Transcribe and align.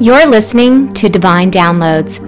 You're 0.00 0.26
listening 0.26 0.94
to 0.94 1.08
Divine 1.08 1.50
Downloads, 1.50 2.22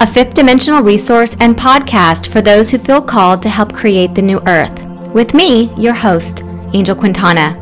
a 0.00 0.06
fifth 0.06 0.34
dimensional 0.34 0.80
resource 0.80 1.34
and 1.40 1.56
podcast 1.56 2.28
for 2.28 2.40
those 2.40 2.70
who 2.70 2.78
feel 2.78 3.02
called 3.02 3.42
to 3.42 3.48
help 3.48 3.72
create 3.72 4.14
the 4.14 4.22
new 4.22 4.40
earth. 4.46 4.86
With 5.08 5.34
me, 5.34 5.74
your 5.74 5.92
host, 5.92 6.44
Angel 6.72 6.94
Quintana, 6.94 7.54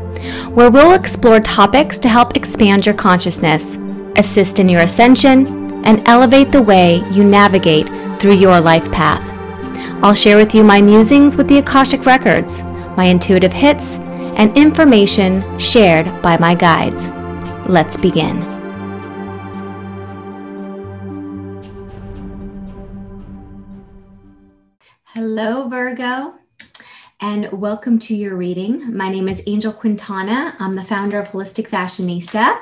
where 0.51 0.69
we'll 0.69 0.93
explore 0.93 1.39
topics 1.39 1.97
to 1.97 2.07
help 2.07 2.35
expand 2.35 2.85
your 2.85 2.93
consciousness, 2.93 3.79
assist 4.17 4.59
in 4.59 4.69
your 4.69 4.81
ascension, 4.81 5.83
and 5.83 6.07
elevate 6.07 6.51
the 6.51 6.61
way 6.61 6.97
you 7.11 7.23
navigate 7.23 7.89
through 8.19 8.35
your 8.35 8.61
life 8.61 8.91
path. 8.91 9.27
I'll 10.03 10.13
share 10.13 10.37
with 10.37 10.53
you 10.53 10.63
my 10.63 10.79
musings 10.79 11.37
with 11.37 11.47
the 11.47 11.57
Akashic 11.57 12.05
Records, 12.05 12.61
my 12.95 13.05
intuitive 13.05 13.53
hits, 13.53 13.97
and 13.97 14.55
information 14.55 15.57
shared 15.57 16.21
by 16.21 16.37
my 16.37 16.53
guides. 16.53 17.09
Let's 17.67 17.97
begin. 17.97 18.54
Hello, 25.15 25.69
Virgo, 25.69 26.33
and 27.21 27.49
welcome 27.53 27.97
to 27.99 28.13
your 28.13 28.35
reading. 28.35 28.93
My 28.93 29.07
name 29.07 29.29
is 29.29 29.41
Angel 29.47 29.71
Quintana. 29.71 30.57
I'm 30.59 30.75
the 30.75 30.83
founder 30.83 31.17
of 31.17 31.29
Holistic 31.29 31.69
Fashionista. 31.69 32.61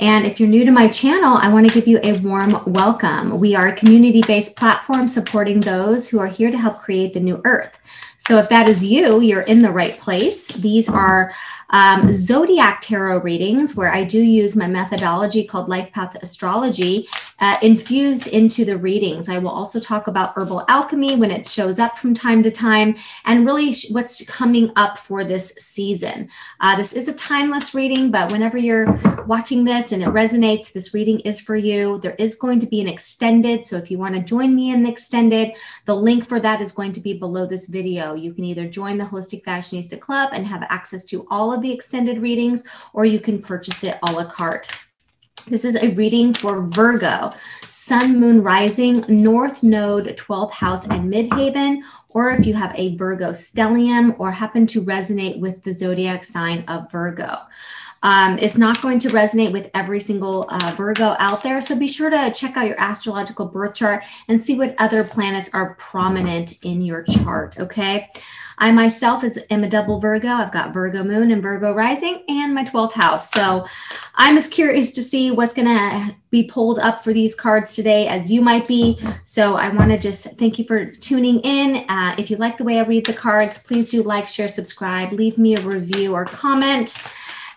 And 0.00 0.26
if 0.26 0.40
you're 0.40 0.48
new 0.48 0.64
to 0.64 0.72
my 0.72 0.88
channel, 0.88 1.38
I 1.40 1.52
want 1.52 1.68
to 1.68 1.72
give 1.72 1.86
you 1.86 2.00
a 2.02 2.18
warm 2.18 2.60
welcome. 2.66 3.38
We 3.38 3.54
are 3.54 3.68
a 3.68 3.76
community 3.76 4.22
based 4.26 4.56
platform 4.56 5.06
supporting 5.06 5.60
those 5.60 6.08
who 6.08 6.18
are 6.18 6.26
here 6.26 6.50
to 6.50 6.58
help 6.58 6.78
create 6.78 7.14
the 7.14 7.20
new 7.20 7.40
earth. 7.44 7.78
So 8.18 8.38
if 8.38 8.48
that 8.48 8.68
is 8.68 8.84
you, 8.84 9.20
you're 9.20 9.42
in 9.42 9.62
the 9.62 9.70
right 9.70 9.98
place. 9.98 10.48
These 10.48 10.88
are 10.88 11.32
um, 11.70 12.12
zodiac 12.12 12.80
tarot 12.80 13.22
readings 13.22 13.74
where 13.74 13.92
I 13.92 14.04
do 14.04 14.22
use 14.22 14.54
my 14.54 14.66
methodology 14.66 15.44
called 15.44 15.68
Life 15.68 15.90
Path 15.92 16.16
Astrology 16.22 17.08
uh, 17.40 17.56
infused 17.62 18.28
into 18.28 18.64
the 18.64 18.78
readings. 18.78 19.28
I 19.28 19.38
will 19.38 19.50
also 19.50 19.80
talk 19.80 20.06
about 20.06 20.34
herbal 20.36 20.64
alchemy 20.68 21.16
when 21.16 21.30
it 21.30 21.48
shows 21.48 21.78
up 21.78 21.98
from 21.98 22.14
time 22.14 22.42
to 22.44 22.50
time 22.50 22.96
and 23.24 23.44
really 23.44 23.72
sh- 23.72 23.90
what's 23.90 24.24
coming 24.26 24.70
up 24.76 24.98
for 24.98 25.24
this 25.24 25.54
season. 25.58 26.28
Uh, 26.60 26.76
this 26.76 26.92
is 26.92 27.08
a 27.08 27.12
timeless 27.12 27.74
reading, 27.74 28.10
but 28.10 28.30
whenever 28.30 28.56
you're 28.56 28.92
watching 29.26 29.64
this 29.64 29.92
and 29.92 30.02
it 30.02 30.08
resonates, 30.08 30.72
this 30.72 30.94
reading 30.94 31.20
is 31.20 31.40
for 31.40 31.56
you. 31.56 31.98
There 31.98 32.16
is 32.18 32.34
going 32.34 32.60
to 32.60 32.66
be 32.66 32.80
an 32.80 32.88
extended. 32.88 33.66
So 33.66 33.76
if 33.76 33.90
you 33.90 33.98
want 33.98 34.14
to 34.14 34.20
join 34.20 34.54
me 34.54 34.70
in 34.70 34.82
the 34.82 34.90
extended, 34.90 35.52
the 35.86 35.96
link 35.96 36.26
for 36.26 36.38
that 36.40 36.60
is 36.60 36.72
going 36.72 36.92
to 36.92 37.00
be 37.00 37.14
below 37.14 37.46
this 37.46 37.66
video. 37.66 38.03
You 38.12 38.34
can 38.34 38.44
either 38.44 38.68
join 38.68 38.98
the 38.98 39.04
Holistic 39.04 39.42
Fashionista 39.42 39.98
Club 39.98 40.30
and 40.32 40.44
have 40.46 40.64
access 40.68 41.04
to 41.06 41.26
all 41.30 41.52
of 41.52 41.62
the 41.62 41.72
extended 41.72 42.20
readings, 42.20 42.64
or 42.92 43.06
you 43.06 43.18
can 43.18 43.40
purchase 43.40 43.82
it 43.84 43.98
a 44.02 44.12
la 44.12 44.24
carte. 44.24 44.68
This 45.46 45.64
is 45.64 45.76
a 45.76 45.88
reading 45.90 46.32
for 46.32 46.62
Virgo, 46.62 47.34
Sun, 47.66 48.18
Moon, 48.18 48.42
Rising, 48.42 49.04
North 49.08 49.62
Node, 49.62 50.16
12th 50.16 50.52
House, 50.52 50.86
and 50.86 51.12
Midheaven, 51.12 51.82
or 52.08 52.30
if 52.30 52.46
you 52.46 52.54
have 52.54 52.72
a 52.76 52.96
Virgo 52.96 53.30
stellium 53.30 54.18
or 54.18 54.30
happen 54.30 54.66
to 54.68 54.80
resonate 54.82 55.38
with 55.38 55.62
the 55.62 55.74
zodiac 55.74 56.24
sign 56.24 56.64
of 56.66 56.90
Virgo. 56.90 57.38
Um, 58.04 58.38
it's 58.38 58.58
not 58.58 58.80
going 58.82 58.98
to 59.00 59.08
resonate 59.08 59.50
with 59.50 59.70
every 59.74 59.98
single 59.98 60.46
uh, 60.50 60.74
Virgo 60.76 61.16
out 61.18 61.42
there. 61.42 61.60
So 61.60 61.74
be 61.74 61.88
sure 61.88 62.10
to 62.10 62.32
check 62.32 62.56
out 62.56 62.68
your 62.68 62.78
astrological 62.78 63.46
birth 63.46 63.74
chart 63.74 64.04
and 64.28 64.40
see 64.40 64.56
what 64.56 64.74
other 64.78 65.02
planets 65.02 65.50
are 65.54 65.74
prominent 65.74 66.62
in 66.62 66.82
your 66.82 67.02
chart. 67.02 67.58
Okay. 67.58 68.10
I 68.58 68.70
myself 68.70 69.24
is, 69.24 69.38
am 69.50 69.64
a 69.64 69.68
double 69.68 69.98
Virgo. 69.98 70.28
I've 70.28 70.52
got 70.52 70.72
Virgo 70.72 71.02
moon 71.02 71.32
and 71.32 71.42
Virgo 71.42 71.72
rising 71.72 72.22
and 72.28 72.54
my 72.54 72.62
12th 72.62 72.92
house. 72.92 73.30
So 73.32 73.66
I'm 74.14 74.36
as 74.36 74.48
curious 74.48 74.92
to 74.92 75.02
see 75.02 75.30
what's 75.30 75.54
going 75.54 75.66
to 75.66 76.14
be 76.30 76.44
pulled 76.44 76.78
up 76.78 77.02
for 77.02 77.12
these 77.12 77.34
cards 77.34 77.74
today 77.74 78.06
as 78.06 78.30
you 78.30 78.42
might 78.42 78.68
be. 78.68 78.98
So 79.22 79.56
I 79.56 79.70
want 79.70 79.90
to 79.90 79.98
just 79.98 80.24
thank 80.38 80.58
you 80.58 80.64
for 80.66 80.86
tuning 80.86 81.40
in. 81.40 81.88
Uh, 81.88 82.14
if 82.18 82.30
you 82.30 82.36
like 82.36 82.56
the 82.56 82.64
way 82.64 82.78
I 82.78 82.84
read 82.84 83.06
the 83.06 83.12
cards, 83.12 83.58
please 83.58 83.88
do 83.88 84.02
like, 84.02 84.28
share, 84.28 84.48
subscribe, 84.48 85.12
leave 85.12 85.38
me 85.38 85.56
a 85.56 85.60
review 85.62 86.14
or 86.14 86.24
comment. 86.24 86.96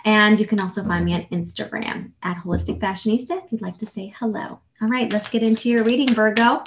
And 0.07 0.40
you 0.40 0.47
can 0.47 0.62
also 0.62 0.85
find 0.85 1.03
me 1.03 1.13
on 1.16 1.25
Instagram 1.34 2.12
at 2.23 2.38
Holistic 2.38 2.79
Fashionista 2.79 3.44
if 3.44 3.51
you'd 3.51 3.62
like 3.62 3.78
to 3.79 3.85
say 3.85 4.13
hello. 4.18 4.62
All 4.81 4.88
right, 4.88 5.12
let's 5.12 5.29
get 5.29 5.44
into 5.44 5.69
your 5.69 5.84
reading, 5.84 6.07
Virgo 6.07 6.63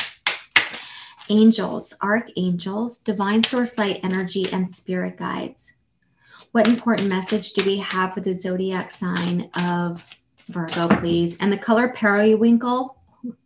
angels, 1.30 1.94
archangels, 2.02 2.98
divine 2.98 3.42
source 3.42 3.78
light 3.78 4.00
energy, 4.02 4.44
and 4.52 4.74
spirit 4.74 5.16
guides. 5.16 5.76
What 6.52 6.68
important 6.68 7.08
message 7.08 7.54
do 7.54 7.64
we 7.64 7.78
have 7.78 8.12
for 8.12 8.20
the 8.20 8.34
zodiac 8.34 8.90
sign 8.90 9.48
of 9.54 10.04
Virgo, 10.48 10.88
please? 10.88 11.38
And 11.38 11.50
the 11.50 11.56
color 11.56 11.88
periwinkle, 11.88 12.96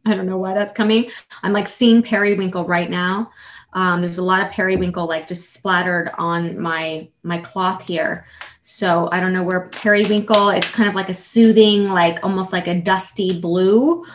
I 0.06 0.14
don't 0.14 0.26
know 0.26 0.38
why 0.38 0.54
that's 0.54 0.72
coming. 0.72 1.08
I'm 1.44 1.52
like 1.52 1.68
seeing 1.68 2.02
periwinkle 2.02 2.64
right 2.64 2.90
now. 2.90 3.30
Um, 3.74 4.00
there's 4.00 4.18
a 4.18 4.24
lot 4.24 4.44
of 4.44 4.50
periwinkle 4.50 5.06
like 5.06 5.28
just 5.28 5.52
splattered 5.52 6.10
on 6.18 6.58
my 6.58 7.08
my 7.22 7.38
cloth 7.38 7.86
here. 7.86 8.26
So 8.66 9.10
I 9.12 9.20
don't 9.20 9.34
know 9.34 9.42
where 9.42 9.68
periwinkle. 9.68 10.48
It's 10.48 10.70
kind 10.70 10.88
of 10.88 10.94
like 10.94 11.10
a 11.10 11.14
soothing, 11.14 11.90
like 11.90 12.24
almost 12.24 12.50
like 12.50 12.66
a 12.66 12.80
dusty 12.80 13.38
blue. 13.38 14.06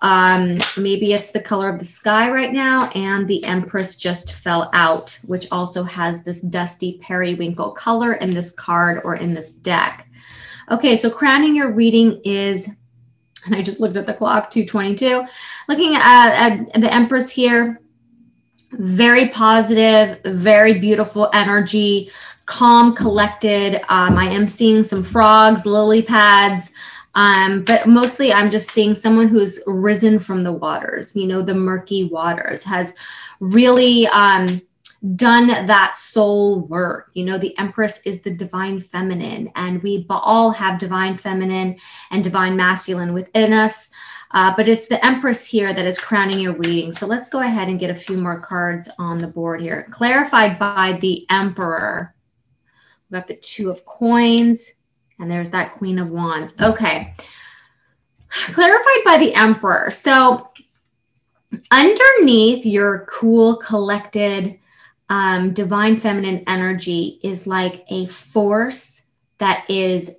Um, 0.00 0.58
maybe 0.78 1.12
it's 1.12 1.30
the 1.30 1.40
color 1.40 1.68
of 1.68 1.78
the 1.78 1.84
sky 1.84 2.30
right 2.30 2.50
now, 2.50 2.88
and 2.94 3.28
the 3.28 3.44
Empress 3.44 3.96
just 3.96 4.32
fell 4.32 4.70
out, 4.72 5.18
which 5.26 5.46
also 5.52 5.82
has 5.82 6.24
this 6.24 6.40
dusty 6.40 6.98
periwinkle 7.02 7.72
color 7.72 8.14
in 8.14 8.32
this 8.32 8.52
card 8.52 9.02
or 9.04 9.16
in 9.16 9.34
this 9.34 9.52
deck. 9.52 10.08
Okay, 10.70 10.96
so 10.96 11.10
crowning 11.10 11.54
your 11.54 11.70
reading 11.70 12.18
is, 12.24 12.76
and 13.44 13.54
I 13.54 13.60
just 13.60 13.78
looked 13.78 13.98
at 13.98 14.06
the 14.06 14.14
clock, 14.14 14.50
222. 14.50 15.26
Looking 15.68 15.96
at, 15.96 16.72
at 16.72 16.80
the 16.80 16.92
Empress 16.92 17.30
here, 17.30 17.78
very 18.72 19.28
positive, 19.28 20.20
very 20.24 20.78
beautiful 20.78 21.28
energy, 21.34 22.10
calm, 22.48 22.94
collected. 22.94 23.76
Um, 23.92 24.16
I 24.16 24.24
am 24.24 24.46
seeing 24.46 24.82
some 24.82 25.04
frogs, 25.04 25.66
lily 25.66 26.00
pads. 26.00 26.72
Um, 27.14 27.62
but 27.62 27.86
mostly 27.86 28.32
I'm 28.32 28.50
just 28.50 28.70
seeing 28.70 28.94
someone 28.94 29.28
who's 29.28 29.62
risen 29.66 30.18
from 30.18 30.44
the 30.44 30.52
waters, 30.52 31.14
you 31.14 31.26
know, 31.26 31.42
the 31.42 31.54
murky 31.54 32.04
waters, 32.04 32.64
has 32.64 32.94
really 33.40 34.06
um, 34.08 34.62
done 35.14 35.48
that 35.48 35.94
soul 35.96 36.60
work. 36.60 37.10
You 37.12 37.26
know, 37.26 37.36
the 37.36 37.56
Empress 37.58 38.00
is 38.06 38.22
the 38.22 38.30
divine 38.30 38.80
feminine, 38.80 39.50
and 39.54 39.82
we 39.82 40.06
all 40.08 40.50
have 40.50 40.78
divine 40.78 41.18
feminine 41.18 41.76
and 42.10 42.24
divine 42.24 42.56
masculine 42.56 43.12
within 43.12 43.52
us. 43.52 43.90
Uh, 44.30 44.54
but 44.56 44.68
it's 44.68 44.88
the 44.88 45.04
Empress 45.04 45.44
here 45.44 45.74
that 45.74 45.86
is 45.86 45.98
crowning 45.98 46.38
your 46.38 46.54
reading. 46.54 46.92
So 46.92 47.06
let's 47.06 47.28
go 47.28 47.40
ahead 47.40 47.68
and 47.68 47.80
get 47.80 47.90
a 47.90 47.94
few 47.94 48.16
more 48.16 48.40
cards 48.40 48.88
on 48.98 49.18
the 49.18 49.26
board 49.26 49.60
here. 49.60 49.86
Clarified 49.90 50.58
by 50.58 50.98
the 51.00 51.26
Emperor. 51.28 52.14
We've 53.10 53.20
got 53.20 53.28
the 53.28 53.36
Two 53.36 53.70
of 53.70 53.84
Coins 53.84 54.74
and 55.18 55.30
there's 55.30 55.50
that 55.50 55.74
Queen 55.74 55.98
of 55.98 56.10
Wands. 56.10 56.54
Okay. 56.60 57.14
Clarified 58.30 59.04
by 59.04 59.18
the 59.18 59.34
Emperor. 59.34 59.90
So, 59.90 60.48
underneath 61.70 62.66
your 62.66 63.06
cool, 63.10 63.56
collected, 63.56 64.58
um, 65.08 65.54
divine 65.54 65.96
feminine 65.96 66.44
energy 66.46 67.18
is 67.22 67.46
like 67.46 67.84
a 67.88 68.06
force 68.06 69.06
that 69.38 69.64
is 69.68 70.18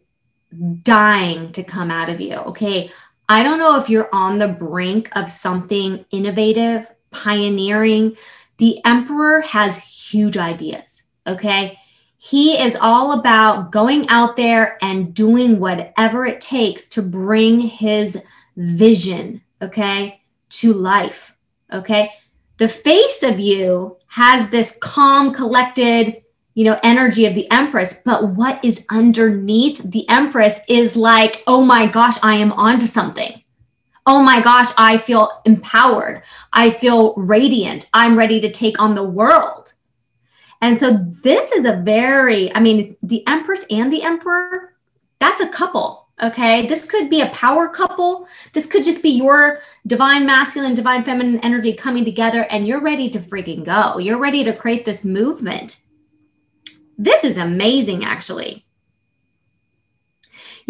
dying 0.81 1.51
to 1.51 1.63
come 1.63 1.91
out 1.91 2.09
of 2.09 2.19
you. 2.19 2.33
Okay. 2.33 2.91
I 3.27 3.43
don't 3.43 3.59
know 3.59 3.79
if 3.79 3.89
you're 3.89 4.09
on 4.11 4.39
the 4.39 4.47
brink 4.47 5.09
of 5.15 5.29
something 5.29 6.03
innovative, 6.09 6.87
pioneering. 7.11 8.17
The 8.57 8.83
Emperor 8.83 9.41
has 9.41 9.77
huge 9.77 10.35
ideas. 10.35 11.03
Okay. 11.27 11.78
He 12.21 12.61
is 12.61 12.75
all 12.75 13.13
about 13.13 13.71
going 13.71 14.09
out 14.09 14.35
there 14.35 14.77
and 14.81 15.13
doing 15.13 15.57
whatever 15.57 16.25
it 16.25 16.41
takes 16.41 16.85
to 16.89 17.01
bring 17.01 17.61
his 17.61 18.21
vision, 18.57 19.41
okay, 19.61 20.21
to 20.49 20.73
life, 20.73 21.37
okay? 21.71 22.11
The 22.57 22.67
face 22.67 23.23
of 23.23 23.39
you 23.39 23.95
has 24.07 24.49
this 24.49 24.77
calm, 24.81 25.33
collected, 25.33 26.21
you 26.55 26.65
know, 26.65 26.77
energy 26.83 27.25
of 27.25 27.35
the 27.35 27.49
Empress, 27.51 28.01
but 28.03 28.27
what 28.27 28.63
is 28.65 28.85
underneath 28.89 29.81
the 29.81 30.07
Empress 30.09 30.59
is 30.67 30.97
like, 30.97 31.41
oh 31.47 31.63
my 31.63 31.87
gosh, 31.87 32.17
I 32.21 32.35
am 32.35 32.51
onto 32.51 32.85
something. 32.85 33.41
Oh 34.05 34.21
my 34.21 34.41
gosh, 34.41 34.71
I 34.77 34.97
feel 34.97 35.41
empowered. 35.45 36.23
I 36.51 36.69
feel 36.69 37.13
radiant. 37.15 37.89
I'm 37.93 38.17
ready 38.17 38.41
to 38.41 38.51
take 38.51 38.77
on 38.81 38.93
the 38.93 39.03
world 39.03 39.73
and 40.61 40.77
so 40.77 40.91
this 41.23 41.51
is 41.51 41.65
a 41.65 41.77
very, 41.77 42.53
I 42.55 42.59
mean, 42.59 42.95
the 43.03 43.25
Empress 43.27 43.65
and 43.69 43.91
the 43.91 44.03
Emperor, 44.03 44.75
that's 45.19 45.41
a 45.41 45.49
couple. 45.49 46.07
Okay. 46.21 46.67
This 46.67 46.85
could 46.85 47.09
be 47.09 47.21
a 47.21 47.29
power 47.29 47.69
couple. 47.69 48.27
This 48.53 48.65
could 48.65 48.83
just 48.83 49.01
be 49.01 49.09
your 49.09 49.61
divine 49.87 50.25
masculine, 50.25 50.75
divine 50.75 51.03
feminine 51.03 51.39
energy 51.39 51.73
coming 51.73 52.03
together 52.03 52.45
and 52.49 52.67
you're 52.67 52.81
ready 52.81 53.09
to 53.11 53.19
freaking 53.19 53.63
go. 53.63 53.99
You're 53.99 54.19
ready 54.19 54.43
to 54.43 54.53
create 54.53 54.83
this 54.83 55.05
movement. 55.05 55.79
This 56.97 57.23
is 57.23 57.37
amazing, 57.37 58.03
actually. 58.03 58.65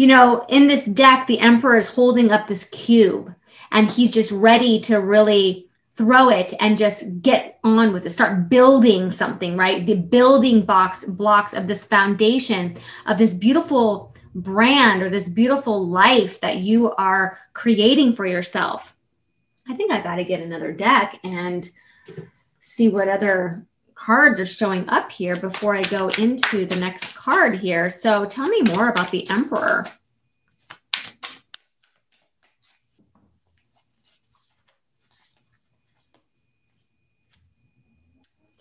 you 0.00 0.06
know, 0.06 0.46
in 0.48 0.66
this 0.66 0.86
deck, 0.86 1.26
the 1.26 1.40
emperor 1.40 1.76
is 1.76 1.94
holding 1.94 2.32
up 2.32 2.48
this 2.48 2.70
cube 2.70 3.34
and 3.70 3.86
he's 3.86 4.12
just 4.12 4.32
ready 4.32 4.80
to 4.80 4.98
really 4.98 5.69
throw 6.00 6.30
it 6.30 6.54
and 6.60 6.78
just 6.78 7.20
get 7.20 7.58
on 7.62 7.92
with 7.92 8.06
it. 8.06 8.10
Start 8.10 8.48
building 8.48 9.10
something 9.10 9.54
right? 9.54 9.84
The 9.84 9.96
building 9.96 10.62
box 10.62 11.04
blocks 11.04 11.52
of 11.52 11.66
this 11.66 11.84
foundation 11.84 12.74
of 13.04 13.18
this 13.18 13.34
beautiful 13.34 14.16
brand 14.34 15.02
or 15.02 15.10
this 15.10 15.28
beautiful 15.28 15.86
life 15.86 16.40
that 16.40 16.56
you 16.56 16.92
are 16.92 17.38
creating 17.52 18.14
for 18.14 18.24
yourself. 18.24 18.96
I 19.68 19.74
think 19.74 19.92
i 19.92 20.00
got 20.00 20.16
to 20.16 20.24
get 20.24 20.40
another 20.40 20.72
deck 20.72 21.20
and 21.22 21.70
see 22.62 22.88
what 22.88 23.08
other 23.08 23.66
cards 23.94 24.40
are 24.40 24.46
showing 24.46 24.88
up 24.88 25.12
here 25.12 25.36
before 25.36 25.76
i 25.76 25.82
go 25.82 26.08
into 26.16 26.64
the 26.64 26.76
next 26.76 27.14
card 27.14 27.58
here. 27.58 27.90
So 27.90 28.24
tell 28.24 28.48
me 28.48 28.62
more 28.74 28.88
about 28.88 29.10
the 29.10 29.28
emperor 29.28 29.84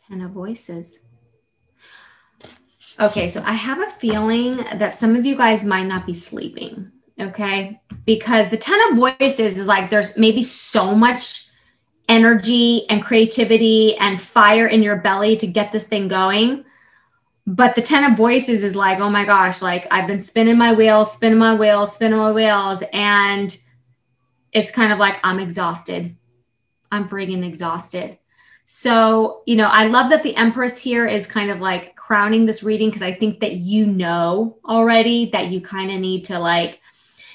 Ten 0.09 0.21
of 0.21 0.31
Voices. 0.31 0.99
Okay, 2.99 3.29
so 3.29 3.41
I 3.45 3.53
have 3.53 3.79
a 3.79 3.91
feeling 3.91 4.57
that 4.75 4.93
some 4.93 5.15
of 5.15 5.25
you 5.25 5.37
guys 5.37 5.63
might 5.63 5.85
not 5.85 6.05
be 6.05 6.13
sleeping, 6.13 6.91
okay? 7.19 7.79
Because 8.05 8.49
the 8.49 8.57
Ten 8.57 8.79
of 8.91 8.97
Voices 8.97 9.57
is 9.57 9.67
like 9.67 9.89
there's 9.89 10.17
maybe 10.17 10.43
so 10.43 10.95
much 10.95 11.49
energy 12.09 12.89
and 12.89 13.03
creativity 13.03 13.95
and 13.97 14.19
fire 14.19 14.67
in 14.67 14.83
your 14.83 14.97
belly 14.97 15.37
to 15.37 15.47
get 15.47 15.71
this 15.71 15.87
thing 15.87 16.07
going. 16.07 16.65
But 17.45 17.75
the 17.75 17.81
Ten 17.81 18.11
of 18.11 18.17
Voices 18.17 18.63
is 18.63 18.75
like, 18.75 18.99
oh 18.99 19.09
my 19.09 19.25
gosh, 19.25 19.61
like 19.61 19.87
I've 19.91 20.07
been 20.07 20.19
spinning 20.19 20.57
my 20.57 20.73
wheels, 20.73 21.13
spinning 21.13 21.39
my 21.39 21.55
wheels, 21.55 21.95
spinning 21.95 22.19
my 22.19 22.31
wheels. 22.31 22.83
And 22.93 23.55
it's 24.51 24.71
kind 24.71 24.91
of 24.91 24.99
like 24.99 25.19
I'm 25.23 25.39
exhausted. 25.39 26.15
I'm 26.91 27.07
freaking 27.07 27.45
exhausted. 27.45 28.18
So, 28.71 29.41
you 29.47 29.55
know, 29.55 29.67
I 29.67 29.85
love 29.85 30.11
that 30.11 30.21
the 30.21 30.35
Empress 30.35 30.77
here 30.77 31.07
is 31.07 31.25
kind 31.25 31.49
of 31.49 31.59
like 31.59 31.95
crowning 31.95 32.45
this 32.45 32.61
reading 32.61 32.89
because 32.89 33.01
I 33.01 33.11
think 33.11 33.39
that 33.39 33.53
you 33.53 33.87
know 33.87 34.59
already 34.63 35.25
that 35.31 35.47
you 35.47 35.59
kind 35.59 35.89
of 35.89 35.99
need 35.99 36.23
to 36.25 36.37
like, 36.37 36.79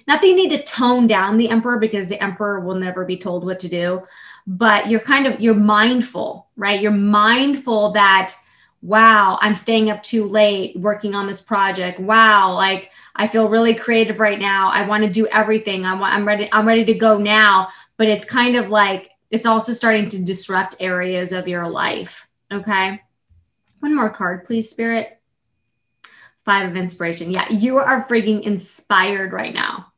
not 0.06 0.20
that 0.20 0.28
you 0.28 0.36
need 0.36 0.50
to 0.50 0.62
tone 0.62 1.08
down 1.08 1.36
the 1.36 1.50
Emperor 1.50 1.76
because 1.76 2.08
the 2.08 2.22
Emperor 2.22 2.60
will 2.60 2.76
never 2.76 3.04
be 3.04 3.16
told 3.16 3.44
what 3.44 3.58
to 3.58 3.68
do, 3.68 4.04
but 4.46 4.88
you're 4.88 5.00
kind 5.00 5.26
of, 5.26 5.40
you're 5.40 5.54
mindful, 5.54 6.46
right? 6.54 6.80
You're 6.80 6.92
mindful 6.92 7.90
that, 7.94 8.32
wow, 8.82 9.36
I'm 9.42 9.56
staying 9.56 9.90
up 9.90 10.04
too 10.04 10.28
late 10.28 10.76
working 10.76 11.16
on 11.16 11.26
this 11.26 11.40
project. 11.40 11.98
Wow, 11.98 12.54
like 12.54 12.92
I 13.16 13.26
feel 13.26 13.48
really 13.48 13.74
creative 13.74 14.20
right 14.20 14.38
now. 14.38 14.70
I 14.70 14.86
want 14.86 15.02
to 15.02 15.10
do 15.10 15.26
everything. 15.26 15.84
I 15.84 15.94
want, 15.94 16.14
I'm 16.14 16.28
ready, 16.28 16.48
I'm 16.52 16.68
ready 16.68 16.84
to 16.84 16.94
go 16.94 17.18
now. 17.18 17.70
But 17.96 18.06
it's 18.06 18.24
kind 18.24 18.54
of 18.54 18.70
like, 18.70 19.10
it's 19.34 19.46
also 19.46 19.72
starting 19.72 20.08
to 20.10 20.22
disrupt 20.22 20.76
areas 20.78 21.32
of 21.32 21.48
your 21.48 21.68
life. 21.68 22.28
Okay. 22.52 23.02
One 23.80 23.96
more 23.96 24.08
card, 24.08 24.44
please, 24.44 24.70
Spirit. 24.70 25.20
Five 26.44 26.70
of 26.70 26.76
inspiration. 26.76 27.32
Yeah, 27.32 27.50
you 27.50 27.78
are 27.78 28.06
freaking 28.06 28.42
inspired 28.42 29.32
right 29.32 29.52
now. 29.52 29.92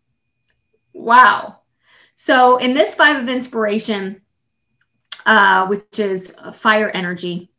Wow. 0.94 1.58
So, 2.14 2.56
in 2.56 2.72
this 2.72 2.94
five 2.94 3.16
of 3.16 3.28
inspiration, 3.28 4.22
uh, 5.26 5.66
which 5.66 5.98
is 5.98 6.34
fire 6.54 6.88
energy, 6.88 7.50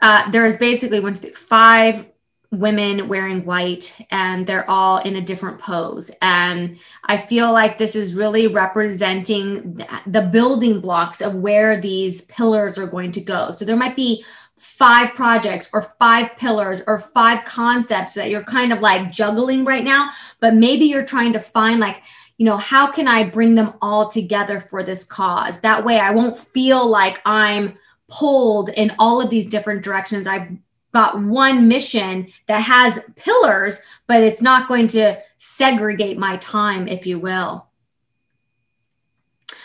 uh, 0.00 0.30
there 0.30 0.46
is 0.46 0.56
basically 0.56 1.00
one, 1.00 1.16
two, 1.16 1.32
five 1.32 2.06
women 2.50 3.08
wearing 3.08 3.44
white 3.44 3.94
and 4.10 4.46
they're 4.46 4.68
all 4.70 4.98
in 4.98 5.16
a 5.16 5.20
different 5.20 5.58
pose. 5.58 6.10
And 6.22 6.78
i 7.04 7.16
feel 7.16 7.52
like 7.52 7.76
this 7.76 7.94
is 7.94 8.14
really 8.14 8.46
representing 8.46 9.84
the 10.06 10.22
building 10.22 10.80
blocks 10.80 11.20
of 11.20 11.34
where 11.34 11.80
these 11.80 12.22
pillars 12.22 12.78
are 12.78 12.86
going 12.86 13.12
to 13.12 13.20
go. 13.20 13.50
So 13.50 13.64
there 13.64 13.76
might 13.76 13.96
be 13.96 14.24
five 14.56 15.14
projects 15.14 15.70
or 15.72 15.82
five 15.98 16.36
pillars 16.36 16.82
or 16.86 16.98
five 16.98 17.44
concepts 17.44 18.14
that 18.14 18.28
you're 18.28 18.42
kind 18.42 18.72
of 18.72 18.80
like 18.80 19.12
juggling 19.12 19.64
right 19.64 19.84
now 19.84 20.10
but 20.40 20.52
maybe 20.52 20.84
you're 20.84 21.04
trying 21.04 21.32
to 21.32 21.38
find 21.38 21.78
like 21.78 22.02
you 22.38 22.44
know 22.44 22.56
how 22.56 22.90
can 22.90 23.06
i 23.06 23.22
bring 23.22 23.54
them 23.54 23.72
all 23.80 24.08
together 24.08 24.58
for 24.58 24.82
this 24.82 25.04
cause? 25.04 25.60
That 25.60 25.84
way 25.84 26.00
i 26.00 26.10
won't 26.10 26.36
feel 26.36 26.88
like 26.88 27.20
i'm 27.24 27.78
pulled 28.08 28.70
in 28.70 28.94
all 28.98 29.20
of 29.20 29.30
these 29.30 29.46
different 29.46 29.82
directions. 29.82 30.26
I've 30.26 30.48
got 30.92 31.22
one 31.22 31.68
mission 31.68 32.28
that 32.46 32.60
has 32.60 33.10
pillars, 33.16 33.82
but 34.06 34.22
it's 34.22 34.42
not 34.42 34.68
going 34.68 34.88
to 34.88 35.20
segregate 35.38 36.18
my 36.18 36.36
time, 36.38 36.88
if 36.88 37.06
you 37.06 37.18
will. 37.18 37.66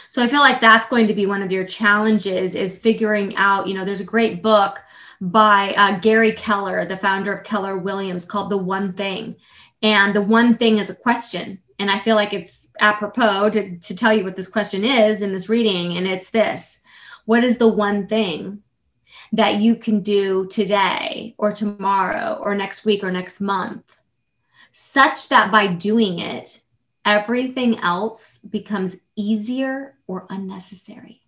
So 0.10 0.22
I 0.22 0.28
feel 0.28 0.42
like 0.42 0.62
that's 0.62 0.88
going 0.88 1.08
to 1.08 1.14
be 1.14 1.25
one 1.25 1.42
of 1.42 1.52
your 1.52 1.66
challenges 1.66 2.54
is 2.54 2.78
figuring 2.78 3.36
out, 3.36 3.68
you 3.68 3.74
know, 3.74 3.84
there's 3.84 4.02
a 4.02 4.06
great 4.06 4.44
book 4.44 4.80
by 5.22 5.74
uh, 5.75 5.98
Gary 6.00 6.34
Keller, 6.34 6.86
the 6.86 6.98
founder 6.98 7.34
of 7.34 7.44
Keller 7.44 7.78
Williams, 7.78 8.25
called 8.25 8.50
The 8.50 8.58
One 8.58 8.94
Thing. 8.94 9.36
And 9.81 10.14
the 10.14 10.22
one 10.22 10.56
thing 10.56 10.78
is 10.78 10.90
a 10.90 10.96
question. 10.96 11.60
And 11.80 11.90
I 11.90 12.00
feel 12.00 12.16
like 12.16 12.34
it's 12.34 12.70
apropos 12.80 13.50
to, 13.52 13.78
to 13.78 13.96
tell 13.96 14.14
you 14.14 14.24
what 14.24 14.36
this 14.36 14.48
question 14.48 14.84
is 14.84 15.22
in 15.22 15.34
this 15.34 15.50
reading. 15.50 15.98
And 15.98 16.08
it's 16.08 16.30
this 16.30 16.81
What 17.25 17.44
is 17.44 17.58
the 17.58 17.68
one 17.68 18.08
thing 18.08 18.62
that 19.33 19.59
you 19.59 19.75
can 19.75 20.00
do 20.01 20.47
today 20.47 21.33
or 21.38 21.51
tomorrow 21.51 22.39
or 22.41 22.56
next 22.56 22.85
week 22.85 23.03
or 23.03 23.12
next 23.12 23.41
month, 23.41 23.97
such 24.71 25.27
that 25.30 25.51
by 25.51 25.68
doing 25.68 26.19
it, 26.19 26.62
everything 27.03 27.80
else 27.80 28.38
becomes 28.38 28.95
easier 29.15 29.95
or 30.07 30.27
unnecessary. 30.30 31.21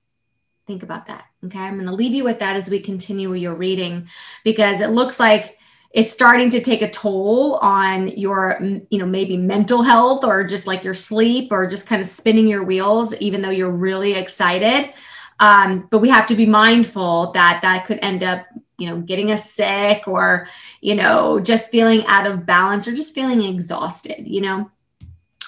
Think 0.68 0.84
about 0.84 1.08
that. 1.08 1.26
Okay. 1.46 1.60
I'm 1.60 1.76
going 1.76 1.88
to 1.88 1.94
leave 1.94 2.14
you 2.14 2.24
with 2.24 2.40
that 2.40 2.56
as 2.56 2.70
we 2.70 2.80
continue 2.80 3.34
your 3.34 3.56
reading 3.56 4.08
because 4.44 4.82
it 4.82 4.92
looks 4.92 5.20
like 5.20 5.58
it's 5.92 6.12
starting 6.12 6.50
to 6.50 6.60
take 6.60 6.82
a 6.82 6.90
toll 6.90 7.56
on 7.56 8.08
your 8.10 8.60
you 8.90 9.00
know 9.00 9.06
maybe 9.06 9.38
mental 9.38 9.82
health 9.82 10.24
or 10.24 10.44
just 10.44 10.68
like 10.68 10.84
your 10.84 10.94
sleep 10.94 11.52
or 11.52 11.66
just 11.66 11.88
kind 11.88 12.02
of 12.02 12.08
spinning 12.08 12.48
your 12.48 12.64
wheels 12.64 13.16
even 13.16 13.42
though 13.42 13.50
you're 13.50 13.72
really 13.72 14.14
excited 14.14 14.92
um, 15.40 15.88
but 15.92 16.00
we 16.00 16.10
have 16.10 16.26
to 16.28 16.36
be 16.36 16.46
mindful 16.46 17.32
that 17.34 17.60
that 17.62 17.86
could 17.86 18.00
end 18.02 18.24
up, 18.24 18.46
you 18.78 18.90
know, 18.90 19.02
getting 19.02 19.32
us 19.32 19.52
sick 19.52 20.08
or, 20.08 20.48
you 20.82 20.96
know, 20.96 21.40
just 21.40 21.72
feeling 21.72 22.06
out 22.08 22.28
of 22.28 22.46
balance 22.46 22.88
or 22.88 22.94
just 22.94 23.14
feeling 23.14 23.42
exhausted, 23.42 24.28
you 24.28 24.42
know. 24.42 24.70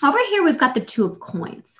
Over 0.04 0.18
here, 0.30 0.44
we've 0.44 0.60
got 0.60 0.76
the 0.76 0.82
two 0.82 1.06
of 1.06 1.20
coins. 1.20 1.80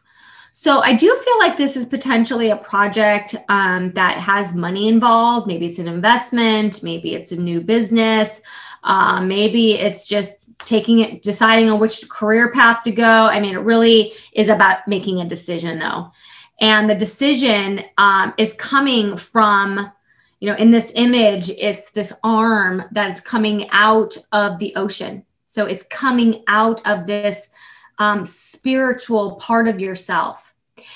So 0.52 0.80
I 0.80 0.94
do 0.94 1.16
feel 1.24 1.38
like 1.38 1.56
this 1.56 1.78
is 1.78 1.86
potentially 1.86 2.50
a 2.50 2.56
project 2.56 3.36
um, 3.48 3.92
that 3.94 4.18
has 4.18 4.56
money 4.56 4.88
involved. 4.88 5.46
Maybe 5.46 5.68
it's 5.68 5.78
an 5.78 5.88
investment, 5.88 6.82
maybe 6.82 7.14
it's 7.14 7.32
a 7.32 7.40
new 7.40 7.62
business, 7.62 8.42
uh, 8.84 9.22
maybe 9.22 9.74
it's 9.74 10.08
just 10.08 10.46
taking 10.66 11.00
it, 11.00 11.22
deciding 11.22 11.70
on 11.70 11.80
which 11.80 12.10
career 12.10 12.52
path 12.52 12.82
to 12.84 12.92
go. 12.92 13.04
I 13.04 13.40
mean, 13.40 13.54
it 13.54 13.60
really 13.60 14.14
is 14.34 14.50
about 14.50 14.88
making 14.88 15.20
a 15.20 15.26
decision, 15.26 15.78
though 15.78 16.12
and 16.60 16.90
the 16.90 16.96
decision 16.96 17.84
um, 17.98 18.34
is 18.38 18.54
coming 18.54 19.18
from 19.18 19.92
you 20.40 20.50
know 20.50 20.56
in 20.58 20.72
this 20.72 20.92
image 20.96 21.50
it's 21.50 21.92
this 21.92 22.14
arm 22.24 22.84
that 22.92 23.10
is 23.10 23.22
coming 23.22 23.68
out 23.72 24.18
of 24.32 24.60
the 24.60 24.76
ocean. 24.76 25.24
So 25.46 25.66
it's 25.66 25.88
coming 25.88 26.44
out 26.48 26.86
of 26.86 27.08
this 27.08 27.54
um, 28.00 28.26
spiritual 28.26 29.36
part 29.38 29.68
of 29.68 29.80
yourself. 29.80 30.54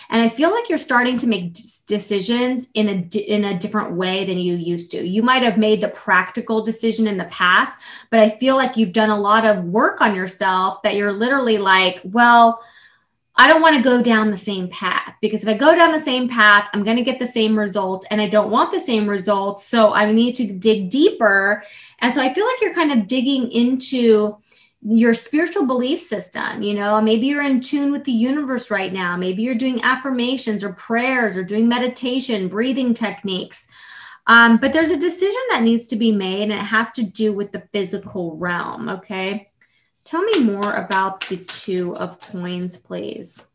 And 0.10 0.22
i 0.22 0.30
feel 0.30 0.52
like 0.52 0.70
you're 0.70 0.78
starting 0.78 1.18
to 1.18 1.28
make 1.28 1.56
decisions 1.88 2.70
in 2.76 2.88
a 2.88 3.18
in 3.18 3.46
a 3.46 3.58
different 3.58 3.94
way 3.94 4.26
than 4.26 4.38
you 4.38 4.56
used 4.56 4.92
to. 4.92 5.06
You 5.06 5.24
might 5.24 5.42
have 5.42 5.58
made 5.58 5.82
the 5.82 5.88
practical 5.90 6.64
decision 6.64 7.08
in 7.08 7.18
the 7.18 7.26
past 7.26 7.78
but 8.10 8.20
i 8.20 8.30
feel 8.30 8.56
like 8.56 8.78
you've 8.78 8.94
done 8.94 9.10
a 9.10 9.20
lot 9.20 9.46
of 9.46 9.64
work 9.66 10.02
on 10.02 10.16
yourself 10.16 10.82
that 10.84 10.96
you're 10.96 11.14
literally 11.14 11.58
like 11.58 12.00
well 12.04 12.62
I 13.42 13.48
don't 13.48 13.64
want 13.64 13.76
to 13.76 13.82
go 13.82 14.04
down 14.04 14.30
the 14.30 14.38
same 14.38 14.68
path 14.68 15.16
because 15.20 15.42
if 15.42 15.50
I 15.50 15.56
go 15.56 15.74
down 15.74 15.92
the 15.92 16.00
same 16.00 16.30
path, 16.30 16.70
I'm 16.74 16.84
going 16.84 16.98
to 16.98 17.04
get 17.04 17.18
the 17.18 17.26
same 17.26 17.58
results 17.58 18.06
and 18.12 18.22
I 18.22 18.30
don't 18.30 18.52
want 18.52 18.72
the 18.72 18.80
same 18.80 19.10
results. 19.10 19.66
So 19.66 19.96
I 19.96 20.12
need 20.12 20.36
to 20.36 20.54
dig 20.54 20.92
deeper. 20.92 21.64
And 22.00 22.14
so 22.14 22.22
I 22.22 22.32
feel 22.36 22.46
like 22.46 22.62
you're 22.62 22.76
kind 22.76 22.92
of 22.92 23.08
digging 23.08 23.52
into 23.52 24.38
your 24.84 25.16
spiritual 25.16 25.66
belief 25.66 26.00
system. 26.00 26.62
You 26.62 26.76
know, 26.76 27.02
maybe 27.02 27.26
you're 27.26 27.42
in 27.42 27.62
tune 27.62 27.92
with 27.92 28.04
the 28.04 28.12
universe 28.12 28.70
right 28.70 28.94
now. 28.94 29.18
Maybe 29.18 29.42
you're 29.42 29.56
doing 29.56 29.82
affirmations 29.82 30.64
or 30.64 30.74
prayers 30.74 31.36
or 31.36 31.44
doing 31.44 31.68
meditation, 31.68 32.48
breathing 32.48 32.94
techniques. 32.94 33.68
Um, 34.28 34.58
but 34.58 34.72
there's 34.72 34.92
a 34.92 35.00
decision 35.00 35.42
that 35.50 35.64
needs 35.64 35.88
to 35.88 35.96
be 35.96 36.12
made 36.12 36.44
and 36.44 36.52
it 36.52 36.58
has 36.58 36.92
to 36.92 37.04
do 37.04 37.34
with 37.34 37.52
the 37.52 37.68
physical 37.74 38.38
realm. 38.38 38.88
Okay. 38.88 39.51
Tell 40.12 40.24
me 40.24 40.44
more 40.44 40.74
about 40.74 41.26
the 41.30 41.38
two 41.38 41.96
of 41.96 42.20
coins, 42.20 42.76
please. 42.76 43.46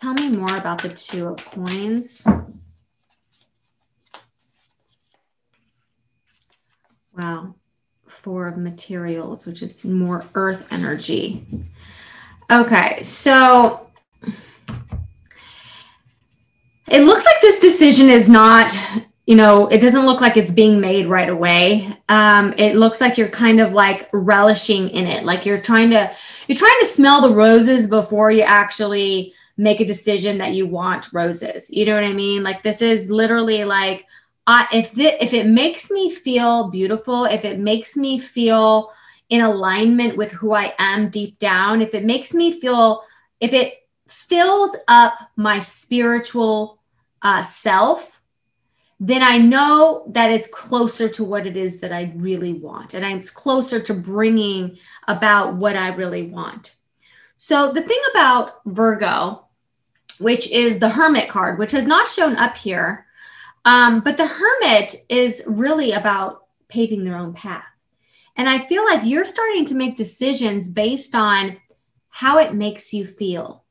Tell 0.00 0.12
me 0.14 0.28
more 0.28 0.56
about 0.56 0.82
the 0.82 0.88
two 0.88 1.28
of 1.28 1.36
coins. 1.36 2.26
Wow. 7.16 7.54
Four 8.08 8.48
of 8.48 8.56
Materials, 8.56 9.46
which 9.46 9.62
is 9.62 9.84
more 9.84 10.24
earth 10.34 10.72
energy. 10.72 11.46
Okay, 12.50 13.04
so 13.04 13.86
it 16.88 17.02
looks 17.02 17.24
like 17.24 17.40
this 17.40 17.60
decision 17.60 18.08
is 18.08 18.28
not 18.28 18.76
you 19.26 19.36
know 19.36 19.68
it 19.68 19.80
doesn't 19.80 20.06
look 20.06 20.20
like 20.20 20.36
it's 20.36 20.52
being 20.52 20.80
made 20.80 21.06
right 21.06 21.28
away. 21.28 21.96
Um, 22.08 22.54
it 22.56 22.76
looks 22.76 23.00
like 23.00 23.16
you're 23.16 23.28
kind 23.28 23.60
of 23.60 23.72
like 23.72 24.08
relishing 24.12 24.88
in 24.88 25.06
it. 25.06 25.24
Like 25.24 25.46
you're 25.46 25.60
trying 25.60 25.90
to 25.90 26.14
you're 26.48 26.58
trying 26.58 26.80
to 26.80 26.86
smell 26.86 27.20
the 27.20 27.34
roses 27.34 27.86
before 27.86 28.30
you 28.30 28.42
actually 28.42 29.34
make 29.56 29.80
a 29.80 29.84
decision 29.84 30.38
that 30.38 30.54
you 30.54 30.66
want 30.66 31.12
roses. 31.12 31.70
You 31.70 31.86
know 31.86 31.94
what 31.94 32.04
i 32.04 32.12
mean? 32.12 32.42
Like 32.42 32.62
this 32.62 32.82
is 32.82 33.10
literally 33.10 33.64
like 33.64 34.06
if 34.72 34.92
th- 34.92 35.16
if 35.20 35.32
it 35.32 35.46
makes 35.46 35.90
me 35.90 36.10
feel 36.10 36.68
beautiful 36.68 37.24
if 37.26 37.44
it 37.44 37.60
makes 37.60 37.96
me 37.96 38.18
feel 38.18 38.90
in 39.28 39.40
alignment 39.40 40.16
with 40.16 40.32
who 40.32 40.52
i 40.52 40.74
am 40.80 41.08
deep 41.08 41.38
down 41.38 41.80
if 41.80 41.94
it 41.94 42.04
makes 42.04 42.34
me 42.34 42.50
feel 42.50 43.04
if 43.38 43.52
it 43.52 43.82
fills 44.12 44.76
up 44.88 45.14
my 45.36 45.58
spiritual 45.58 46.78
uh, 47.22 47.42
self, 47.42 48.21
then 49.04 49.20
I 49.20 49.36
know 49.36 50.04
that 50.10 50.30
it's 50.30 50.46
closer 50.46 51.08
to 51.08 51.24
what 51.24 51.44
it 51.44 51.56
is 51.56 51.80
that 51.80 51.92
I 51.92 52.12
really 52.14 52.52
want. 52.52 52.94
And 52.94 53.04
it's 53.04 53.30
closer 53.30 53.80
to 53.80 53.92
bringing 53.92 54.78
about 55.08 55.56
what 55.56 55.74
I 55.74 55.88
really 55.88 56.28
want. 56.28 56.76
So, 57.36 57.72
the 57.72 57.82
thing 57.82 58.00
about 58.12 58.60
Virgo, 58.64 59.46
which 60.20 60.48
is 60.52 60.78
the 60.78 60.88
Hermit 60.88 61.28
card, 61.28 61.58
which 61.58 61.72
has 61.72 61.84
not 61.84 62.06
shown 62.06 62.36
up 62.36 62.56
here, 62.56 63.06
um, 63.64 64.02
but 64.02 64.16
the 64.16 64.28
Hermit 64.28 64.94
is 65.08 65.42
really 65.48 65.90
about 65.90 66.44
paving 66.68 67.02
their 67.02 67.16
own 67.16 67.32
path. 67.32 67.64
And 68.36 68.48
I 68.48 68.60
feel 68.60 68.84
like 68.84 69.00
you're 69.02 69.24
starting 69.24 69.64
to 69.64 69.74
make 69.74 69.96
decisions 69.96 70.68
based 70.68 71.16
on 71.16 71.56
how 72.08 72.38
it 72.38 72.54
makes 72.54 72.92
you 72.92 73.04
feel 73.04 73.64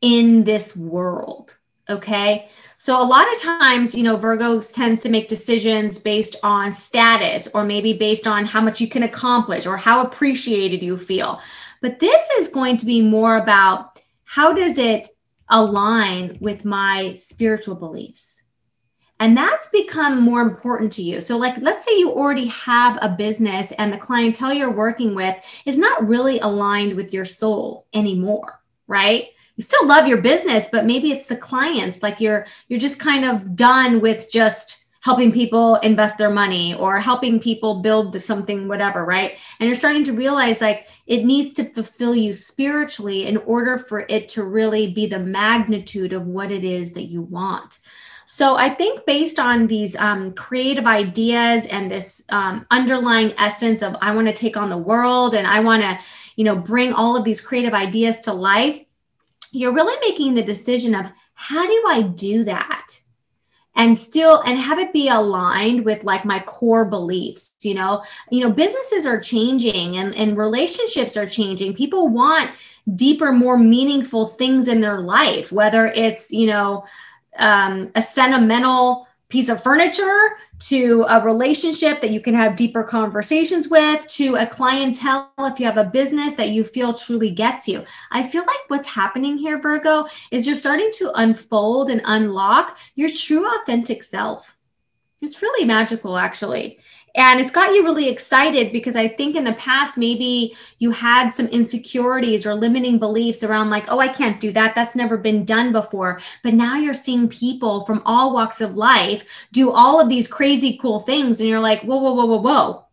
in 0.00 0.42
this 0.42 0.76
world. 0.76 1.56
Okay. 1.88 2.48
So 2.80 2.98
a 2.98 3.04
lot 3.04 3.30
of 3.30 3.38
times, 3.38 3.94
you 3.94 4.02
know, 4.02 4.16
Virgo 4.16 4.58
tends 4.58 5.02
to 5.02 5.10
make 5.10 5.28
decisions 5.28 5.98
based 5.98 6.36
on 6.42 6.72
status 6.72 7.46
or 7.52 7.62
maybe 7.62 7.92
based 7.92 8.26
on 8.26 8.46
how 8.46 8.62
much 8.62 8.80
you 8.80 8.88
can 8.88 9.02
accomplish 9.02 9.66
or 9.66 9.76
how 9.76 10.02
appreciated 10.02 10.82
you 10.82 10.96
feel. 10.96 11.42
But 11.82 11.98
this 11.98 12.30
is 12.38 12.48
going 12.48 12.78
to 12.78 12.86
be 12.86 13.02
more 13.02 13.36
about 13.36 14.00
how 14.24 14.54
does 14.54 14.78
it 14.78 15.08
align 15.50 16.38
with 16.40 16.64
my 16.64 17.12
spiritual 17.12 17.74
beliefs? 17.74 18.44
And 19.18 19.36
that's 19.36 19.68
become 19.68 20.22
more 20.22 20.40
important 20.40 20.90
to 20.94 21.02
you. 21.02 21.20
So, 21.20 21.36
like, 21.36 21.58
let's 21.58 21.84
say 21.84 21.98
you 21.98 22.10
already 22.10 22.46
have 22.46 22.98
a 23.02 23.10
business 23.10 23.72
and 23.72 23.92
the 23.92 23.98
clientele 23.98 24.54
you're 24.54 24.70
working 24.70 25.14
with 25.14 25.36
is 25.66 25.76
not 25.76 26.08
really 26.08 26.38
aligned 26.40 26.96
with 26.96 27.12
your 27.12 27.26
soul 27.26 27.86
anymore, 27.92 28.62
right? 28.86 29.26
You 29.60 29.64
still 29.64 29.86
love 29.86 30.08
your 30.08 30.22
business 30.22 30.68
but 30.72 30.86
maybe 30.86 31.12
it's 31.12 31.26
the 31.26 31.36
clients 31.36 32.02
like 32.02 32.18
you're 32.18 32.46
you're 32.68 32.80
just 32.80 32.98
kind 32.98 33.26
of 33.26 33.54
done 33.54 34.00
with 34.00 34.32
just 34.32 34.80
helping 35.02 35.30
people 35.32 35.76
invest 35.76 36.18
their 36.18 36.30
money 36.30 36.74
or 36.74 36.98
helping 36.98 37.40
people 37.40 37.80
build 37.80 38.20
something 38.20 38.68
whatever 38.68 39.04
right? 39.04 39.38
And 39.58 39.66
you're 39.66 39.74
starting 39.74 40.04
to 40.04 40.12
realize 40.12 40.60
like 40.60 40.88
it 41.06 41.24
needs 41.24 41.52
to 41.54 41.64
fulfill 41.64 42.14
you 42.14 42.32
spiritually 42.32 43.26
in 43.26 43.38
order 43.38 43.78
for 43.78 44.06
it 44.08 44.28
to 44.30 44.44
really 44.44 44.92
be 44.92 45.06
the 45.06 45.18
magnitude 45.18 46.12
of 46.12 46.26
what 46.26 46.50
it 46.50 46.64
is 46.64 46.92
that 46.92 47.04
you 47.04 47.22
want. 47.22 47.78
So 48.26 48.56
I 48.56 48.68
think 48.68 49.04
based 49.06 49.40
on 49.40 49.66
these 49.66 49.96
um, 49.96 50.34
creative 50.34 50.86
ideas 50.86 51.66
and 51.66 51.90
this 51.90 52.22
um, 52.28 52.64
underlying 52.70 53.34
essence 53.38 53.82
of 53.82 53.96
I 54.00 54.14
want 54.14 54.28
to 54.28 54.32
take 54.32 54.56
on 54.56 54.70
the 54.70 54.78
world 54.78 55.34
and 55.34 55.46
I 55.46 55.60
want 55.60 55.82
to, 55.82 55.98
you 56.36 56.44
know, 56.44 56.54
bring 56.54 56.92
all 56.92 57.16
of 57.16 57.24
these 57.24 57.40
creative 57.40 57.74
ideas 57.74 58.20
to 58.20 58.32
life, 58.32 58.80
you're 59.52 59.74
really 59.74 59.96
making 60.08 60.34
the 60.34 60.42
decision 60.42 60.94
of 60.94 61.06
how 61.34 61.66
do 61.66 61.84
I 61.86 62.02
do 62.02 62.44
that? 62.44 63.00
and 63.76 63.96
still 63.96 64.40
and 64.42 64.58
have 64.58 64.78
it 64.78 64.92
be 64.92 65.08
aligned 65.08 65.84
with 65.84 66.04
like 66.04 66.24
my 66.24 66.40
core 66.40 66.84
beliefs 66.84 67.52
you 67.62 67.74
know 67.74 68.02
you 68.30 68.40
know 68.40 68.50
businesses 68.50 69.06
are 69.06 69.20
changing 69.20 69.96
and, 69.96 70.14
and 70.16 70.36
relationships 70.36 71.16
are 71.16 71.26
changing 71.26 71.74
people 71.74 72.08
want 72.08 72.50
deeper 72.94 73.32
more 73.32 73.56
meaningful 73.56 74.26
things 74.26 74.68
in 74.68 74.80
their 74.80 75.00
life 75.00 75.52
whether 75.52 75.86
it's 75.86 76.30
you 76.30 76.46
know 76.46 76.84
um, 77.38 77.90
a 77.94 78.02
sentimental 78.02 79.06
piece 79.30 79.48
of 79.48 79.62
furniture 79.62 80.36
to 80.58 81.06
a 81.08 81.24
relationship 81.24 82.00
that 82.00 82.10
you 82.10 82.20
can 82.20 82.34
have 82.34 82.56
deeper 82.56 82.82
conversations 82.82 83.68
with 83.68 84.06
to 84.08 84.34
a 84.36 84.46
clientele 84.46 85.30
if 85.38 85.58
you 85.58 85.64
have 85.64 85.78
a 85.78 85.84
business 85.84 86.34
that 86.34 86.50
you 86.50 86.62
feel 86.64 86.92
truly 86.92 87.30
gets 87.30 87.66
you. 87.66 87.82
I 88.10 88.22
feel 88.22 88.42
like 88.42 88.58
what's 88.68 88.88
happening 88.88 89.38
here, 89.38 89.58
Virgo, 89.58 90.06
is 90.30 90.46
you're 90.46 90.56
starting 90.56 90.90
to 90.96 91.12
unfold 91.14 91.88
and 91.88 92.02
unlock 92.04 92.78
your 92.94 93.08
true 93.08 93.48
authentic 93.48 94.02
self. 94.02 94.56
It's 95.22 95.42
really 95.42 95.64
magical, 95.64 96.18
actually. 96.18 96.78
And 97.14 97.40
it's 97.40 97.50
got 97.50 97.74
you 97.74 97.82
really 97.82 98.08
excited 98.08 98.72
because 98.72 98.94
I 98.94 99.08
think 99.08 99.34
in 99.34 99.44
the 99.44 99.54
past, 99.54 99.98
maybe 99.98 100.56
you 100.78 100.92
had 100.92 101.30
some 101.30 101.48
insecurities 101.48 102.46
or 102.46 102.54
limiting 102.54 102.98
beliefs 102.98 103.42
around, 103.42 103.70
like, 103.70 103.86
oh, 103.88 103.98
I 103.98 104.08
can't 104.08 104.40
do 104.40 104.52
that. 104.52 104.74
That's 104.74 104.94
never 104.94 105.16
been 105.16 105.44
done 105.44 105.72
before. 105.72 106.20
But 106.42 106.54
now 106.54 106.76
you're 106.76 106.94
seeing 106.94 107.28
people 107.28 107.84
from 107.84 108.02
all 108.06 108.32
walks 108.32 108.60
of 108.60 108.76
life 108.76 109.24
do 109.52 109.72
all 109.72 110.00
of 110.00 110.08
these 110.08 110.28
crazy 110.28 110.78
cool 110.80 111.00
things. 111.00 111.40
And 111.40 111.48
you're 111.48 111.60
like, 111.60 111.82
whoa, 111.82 111.96
whoa, 111.96 112.14
whoa, 112.14 112.26
whoa, 112.26 112.40
whoa. 112.40 112.84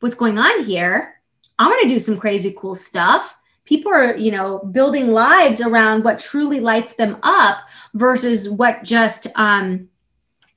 What's 0.00 0.16
going 0.16 0.38
on 0.38 0.64
here? 0.64 1.20
I'm 1.58 1.70
going 1.70 1.82
to 1.82 1.94
do 1.94 2.00
some 2.00 2.18
crazy 2.18 2.54
cool 2.58 2.74
stuff. 2.74 3.36
People 3.66 3.92
are, 3.92 4.16
you 4.16 4.32
know, 4.32 4.58
building 4.72 5.12
lives 5.12 5.60
around 5.60 6.02
what 6.02 6.18
truly 6.18 6.58
lights 6.58 6.94
them 6.94 7.18
up 7.22 7.58
versus 7.94 8.48
what 8.48 8.82
just, 8.82 9.28
um, 9.36 9.88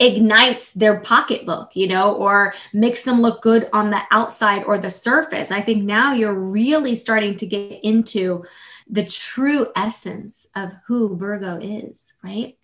ignites 0.03 0.74
their 0.74 1.00
pocketbook, 1.00 1.72
you 1.74 1.88
know, 1.88 2.13
or 2.15 2.53
makes 2.74 3.03
them 3.03 3.22
look 3.22 3.41
good 3.41 3.69
on 3.72 3.89
the 3.89 4.01
outside 4.12 4.63
or 4.65 4.77
the 4.77 4.89
surface. 4.89 5.50
I 5.51 5.62
think 5.62 5.83
now 5.83 6.13
you're 6.13 6.33
really 6.33 6.95
starting 6.95 7.38
to 7.38 7.45
get 7.45 7.79
into 7.83 8.43
the 8.89 9.05
true 9.05 9.67
essence 9.75 10.45
of 10.55 10.74
who 10.86 11.15
Virgo 11.15 11.57
is, 11.62 12.13
right? 12.24 12.57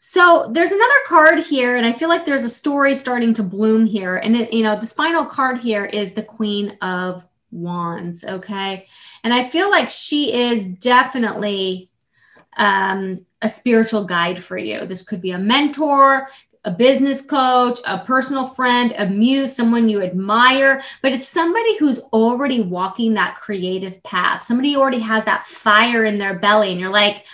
So 0.00 0.48
there's 0.52 0.70
another 0.70 0.94
card 1.06 1.40
here, 1.40 1.76
and 1.76 1.86
I 1.86 1.92
feel 1.92 2.08
like 2.08 2.24
there's 2.24 2.44
a 2.44 2.48
story 2.48 2.94
starting 2.94 3.34
to 3.34 3.42
bloom 3.42 3.86
here. 3.86 4.16
And 4.16 4.36
it, 4.36 4.52
you 4.52 4.62
know, 4.62 4.78
the 4.78 4.86
final 4.86 5.24
card 5.24 5.58
here 5.58 5.84
is 5.84 6.12
the 6.12 6.22
Queen 6.22 6.76
of 6.80 7.24
Wands. 7.50 8.22
Okay. 8.22 8.86
And 9.24 9.32
I 9.32 9.48
feel 9.48 9.70
like 9.70 9.88
she 9.88 10.32
is 10.32 10.66
definitely 10.66 11.90
um, 12.56 13.26
a 13.42 13.48
spiritual 13.48 14.04
guide 14.04 14.42
for 14.42 14.56
you. 14.56 14.86
This 14.86 15.02
could 15.02 15.20
be 15.20 15.32
a 15.32 15.38
mentor, 15.38 16.28
a 16.66 16.70
business 16.70 17.24
coach, 17.24 17.78
a 17.86 17.98
personal 17.98 18.44
friend, 18.44 18.92
a 18.98 19.06
muse, 19.06 19.54
someone 19.54 19.88
you 19.88 20.02
admire, 20.02 20.82
but 21.00 21.12
it's 21.12 21.28
somebody 21.28 21.78
who's 21.78 22.00
already 22.12 22.60
walking 22.60 23.14
that 23.14 23.36
creative 23.36 24.02
path. 24.02 24.42
Somebody 24.42 24.76
already 24.76 24.98
has 24.98 25.24
that 25.24 25.46
fire 25.46 26.04
in 26.04 26.18
their 26.18 26.38
belly, 26.38 26.72
and 26.72 26.80
you're 26.80 26.90
like, 26.90 27.24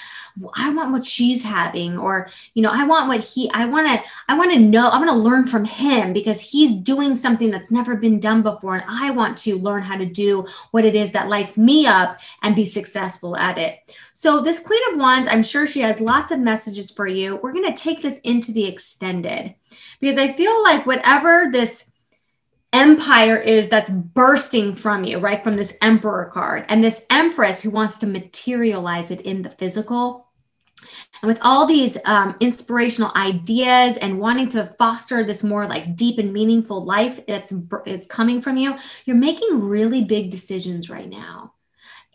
I 0.55 0.73
want 0.75 0.93
what 0.93 1.05
she's 1.05 1.43
having, 1.43 1.99
or 1.99 2.29
you 2.55 2.63
know, 2.63 2.71
I 2.73 2.85
want 2.85 3.09
what 3.09 3.21
he, 3.21 3.51
I 3.53 3.67
want 3.67 3.87
to, 3.87 4.09
I 4.29 4.37
want 4.37 4.53
to 4.53 4.59
know, 4.59 4.89
I 4.89 4.99
want 4.99 5.11
to 5.11 5.17
learn 5.17 5.47
from 5.47 5.65
him 5.65 6.13
because 6.13 6.41
he's 6.41 6.77
doing 6.77 7.15
something 7.15 7.51
that's 7.51 7.71
never 7.71 7.97
been 7.97 8.19
done 8.19 8.43
before. 8.43 8.77
And 8.77 8.85
I 8.89 9.11
want 9.11 9.37
to 9.39 9.59
learn 9.59 9.83
how 9.83 9.97
to 9.97 10.07
do 10.07 10.47
what 10.71 10.85
it 10.85 10.95
is 10.95 11.13
that 11.13 11.29
lights 11.29 11.59
me 11.59 11.87
up 11.87 12.21
and 12.43 12.57
be 12.57 12.65
successful 12.65 13.37
at 13.37 13.59
it. 13.59 13.79
So, 14.13 14.41
this 14.41 14.59
Queen 14.59 14.83
of 14.91 14.99
Wands, 14.99 15.29
I'm 15.29 15.43
sure 15.43 15.67
she 15.67 15.81
has 15.81 16.01
lots 16.01 16.31
of 16.31 16.41
messages 16.41 16.91
for 16.91 17.07
you. 17.07 17.37
We're 17.37 17.53
going 17.53 17.73
to 17.73 17.83
take 17.83 18.03
this 18.03 18.19
into 18.21 18.53
the 18.53 18.65
extended 18.65 19.55
because 20.01 20.19
I 20.19 20.33
feel 20.33 20.63
like 20.63 20.87
whatever 20.87 21.49
this 21.53 21.92
empire 22.73 23.37
is 23.37 23.69
that's 23.69 23.91
bursting 23.91 24.75
from 24.75 25.05
you, 25.05 25.19
right? 25.19 25.43
From 25.45 25.57
this 25.57 25.77
emperor 25.83 26.27
card 26.27 26.65
and 26.69 26.83
this 26.83 27.05
empress 27.11 27.63
who 27.63 27.71
wants 27.71 27.99
to 27.99 28.07
materialize 28.07 29.11
it 29.11 29.21
in 29.23 29.43
the 29.43 29.51
physical. 29.51 30.29
And 31.21 31.29
with 31.29 31.39
all 31.43 31.67
these 31.67 31.97
um, 32.07 32.35
inspirational 32.41 33.13
ideas 33.15 33.97
and 33.99 34.19
wanting 34.19 34.49
to 34.49 34.75
foster 34.79 35.23
this 35.23 35.45
more 35.45 35.67
like 35.67 35.95
deep 35.95 36.19
and 36.19 36.33
meaningful 36.33 36.85
life 36.85 37.25
that's 37.27 37.53
it's 37.87 38.07
coming 38.07 38.43
from 38.43 38.57
you, 38.57 38.77
you're 39.05 39.17
making 39.17 39.61
really 39.61 40.05
big 40.05 40.31
decisions 40.31 40.91
right 40.91 41.09
now. 41.09 41.55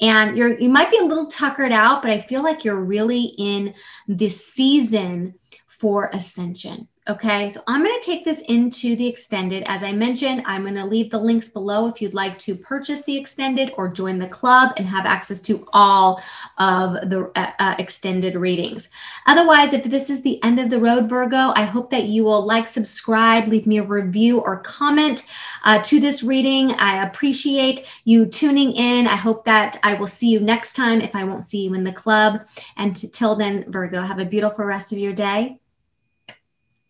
And 0.02 0.38
you're 0.38 0.60
you 0.60 0.70
might 0.70 0.92
be 0.92 0.98
a 0.98 1.06
little 1.06 1.28
tuckered 1.28 1.72
out, 1.72 2.02
but 2.02 2.12
I 2.12 2.20
feel 2.20 2.44
like 2.44 2.66
you're 2.66 2.84
really 2.84 3.34
in 3.38 3.74
this 4.08 4.46
season 4.46 5.36
for 5.68 6.10
ascension 6.12 6.88
Okay, 7.10 7.50
so 7.50 7.62
I'm 7.68 7.86
going 7.86 7.98
to 7.98 8.06
take 8.06 8.26
this 8.26 8.42
into 8.50 8.98
the 8.98 9.08
extended. 9.08 9.64
As 9.66 9.82
I 9.82 9.94
mentioned, 9.94 10.44
I'm 10.46 10.64
going 10.64 10.76
to 10.76 10.84
leave 10.84 11.10
the 11.10 11.18
links 11.18 11.48
below 11.48 11.88
if 11.88 12.02
you'd 12.02 12.14
like 12.14 12.38
to 12.40 12.54
purchase 12.54 13.04
the 13.04 13.18
extended 13.18 13.72
or 13.78 13.88
join 13.88 14.20
the 14.20 14.28
club 14.28 14.74
and 14.76 14.86
have 14.86 15.06
access 15.06 15.40
to 15.44 15.66
all 15.72 16.22
of 16.58 17.10
the 17.10 17.32
uh, 17.36 17.52
uh, 17.60 17.76
extended 17.80 18.36
readings. 18.36 18.90
Otherwise, 19.26 19.72
if 19.72 19.86
this 19.86 20.10
is 20.10 20.22
the 20.22 20.44
end 20.44 20.60
of 20.60 20.70
the 20.70 20.82
road, 20.82 21.08
Virgo, 21.08 21.54
I 21.56 21.64
hope 21.64 21.92
that 21.92 22.08
you 22.08 22.26
will 22.26 22.46
like, 22.46 22.68
subscribe, 22.68 23.48
leave 23.48 23.68
me 23.68 23.78
a 23.78 23.84
review 23.84 24.40
or 24.42 24.58
comment 24.58 25.24
uh, 25.64 25.82
to 25.84 26.02
this 26.02 26.24
reading. 26.24 26.72
I 26.72 27.08
appreciate 27.08 27.88
you 28.04 28.26
tuning 28.26 28.74
in. 28.74 29.08
I 29.08 29.16
hope 29.16 29.46
that 29.46 29.80
I 29.82 29.94
will 29.94 30.08
see 30.08 30.28
you 30.28 30.42
next 30.42 30.74
time 30.74 31.00
if 31.00 31.16
I 31.16 31.24
won't 31.24 31.46
see 31.46 31.64
you 31.64 31.74
in 31.74 31.86
the 31.86 31.94
club. 31.94 32.42
And 32.76 32.98
till 33.14 33.38
then, 33.38 33.64
Virgo, 33.72 34.02
have 34.02 34.20
a 34.20 34.26
beautiful 34.26 34.66
rest 34.66 34.92
of 34.92 34.98
your 34.98 35.14
day 35.14 35.58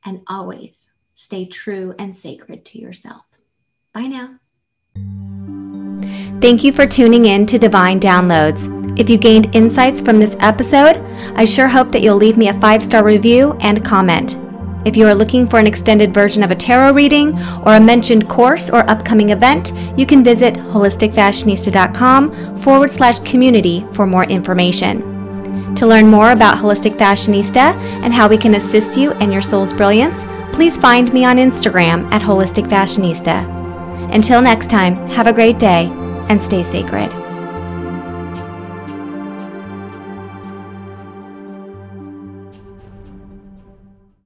and 0.05 0.21
always 0.27 0.89
stay 1.13 1.45
true 1.45 1.95
and 1.97 2.15
sacred 2.15 2.63
to 2.65 2.79
yourself. 2.79 3.25
Bye 3.93 4.07
now. 4.07 4.39
Thank 6.39 6.63
you 6.63 6.71
for 6.71 6.85
tuning 6.85 7.25
in 7.25 7.45
to 7.47 7.57
Divine 7.57 7.99
Downloads. 7.99 8.99
If 8.99 9.09
you 9.09 9.17
gained 9.17 9.55
insights 9.55 9.99
from 9.99 10.19
this 10.19 10.37
episode, 10.39 10.97
I 11.35 11.45
sure 11.45 11.67
hope 11.67 11.91
that 11.91 12.01
you'll 12.01 12.17
leave 12.17 12.37
me 12.37 12.49
a 12.49 12.59
five 12.59 12.83
star 12.83 13.03
review 13.03 13.57
and 13.59 13.83
comment. 13.83 14.35
If 14.85 14.95
you 14.95 15.07
are 15.07 15.15
looking 15.15 15.47
for 15.47 15.59
an 15.59 15.67
extended 15.67 16.13
version 16.13 16.43
of 16.43 16.51
a 16.51 16.55
tarot 16.55 16.93
reading 16.93 17.37
or 17.65 17.75
a 17.75 17.81
mentioned 17.81 18.29
course 18.29 18.69
or 18.69 18.89
upcoming 18.89 19.31
event, 19.31 19.73
you 19.97 20.05
can 20.05 20.23
visit 20.23 20.53
holisticfashionista.com 20.53 22.57
forward 22.57 22.89
slash 22.89 23.19
community 23.19 23.85
for 23.93 24.05
more 24.05 24.25
information. 24.25 25.16
To 25.77 25.85
learn 25.85 26.07
more 26.07 26.31
about 26.31 26.57
Holistic 26.57 26.97
Fashionista 26.97 27.75
and 28.03 28.11
how 28.11 28.27
we 28.27 28.35
can 28.35 28.55
assist 28.55 28.97
you 28.97 29.11
in 29.19 29.31
your 29.31 29.43
soul's 29.43 29.71
brilliance, 29.71 30.25
please 30.51 30.75
find 30.75 31.13
me 31.13 31.23
on 31.23 31.37
Instagram 31.37 32.11
at 32.11 32.23
Holistic 32.23 32.67
Fashionista. 32.67 33.45
Until 34.11 34.41
next 34.41 34.71
time, 34.71 34.95
have 35.09 35.27
a 35.27 35.33
great 35.33 35.59
day 35.59 35.91
and 36.29 36.41
stay 36.41 36.63
sacred. 36.63 37.26